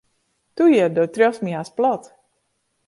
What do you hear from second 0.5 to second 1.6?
Toe ju, do triuwst my